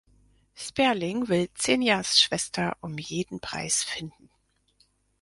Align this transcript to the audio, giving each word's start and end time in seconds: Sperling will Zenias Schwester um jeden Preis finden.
Sperling 0.55 1.25
will 1.27 1.45
Zenias 1.53 2.19
Schwester 2.19 2.75
um 2.81 2.97
jeden 2.97 3.39
Preis 3.39 3.83
finden. 3.83 4.31